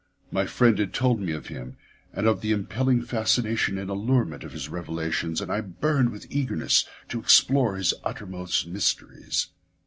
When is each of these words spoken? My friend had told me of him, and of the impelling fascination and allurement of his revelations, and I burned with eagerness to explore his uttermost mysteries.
My 0.31 0.47
friend 0.47 0.79
had 0.79 0.95
told 0.95 1.19
me 1.19 1.31
of 1.31 1.45
him, 1.45 1.77
and 2.11 2.25
of 2.25 2.41
the 2.41 2.51
impelling 2.53 3.03
fascination 3.03 3.77
and 3.77 3.87
allurement 3.87 4.43
of 4.43 4.51
his 4.51 4.67
revelations, 4.67 5.39
and 5.41 5.51
I 5.51 5.61
burned 5.61 6.09
with 6.11 6.25
eagerness 6.31 6.87
to 7.09 7.19
explore 7.19 7.75
his 7.75 7.93
uttermost 8.03 8.65
mysteries. 8.65 9.49